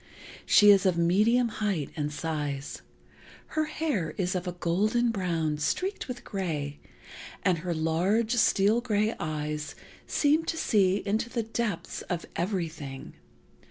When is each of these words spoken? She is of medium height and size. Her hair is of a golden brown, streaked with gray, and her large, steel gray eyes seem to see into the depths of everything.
She 0.47 0.71
is 0.71 0.87
of 0.87 0.97
medium 0.97 1.47
height 1.49 1.91
and 1.95 2.11
size. 2.11 2.81
Her 3.49 3.65
hair 3.65 4.15
is 4.17 4.33
of 4.33 4.47
a 4.47 4.51
golden 4.53 5.11
brown, 5.11 5.59
streaked 5.59 6.07
with 6.07 6.23
gray, 6.23 6.79
and 7.43 7.59
her 7.59 7.75
large, 7.75 8.33
steel 8.37 8.81
gray 8.81 9.13
eyes 9.19 9.75
seem 10.07 10.43
to 10.45 10.57
see 10.57 11.03
into 11.05 11.29
the 11.29 11.43
depths 11.43 12.01
of 12.09 12.25
everything. 12.35 13.13